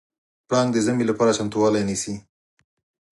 [0.47, 2.15] پړانګ د ژمي لپاره چمتووالی نیسي.